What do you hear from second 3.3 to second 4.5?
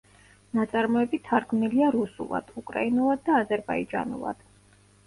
და აზერბაიჯანულად.